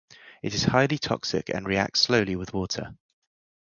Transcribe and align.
It 0.41 0.55
is 0.55 0.63
highly 0.63 0.97
toxic 0.97 1.49
and 1.49 1.67
reacts 1.67 1.99
slowly 1.99 2.35
with 2.35 2.55
water. 2.55 2.95